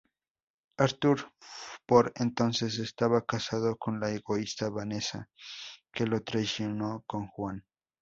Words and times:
Arthur, 0.79 1.31
por 1.85 2.11
entonces, 2.15 2.79
estaba 2.79 3.23
casado 3.23 3.75
con 3.75 3.99
la 3.99 4.09
egoísta 4.09 4.67
Vanessa, 4.71 5.29
que 5.93 6.07
lo 6.07 6.23
traicionó 6.23 7.03
con 7.05 7.27
Juan. 7.27 7.63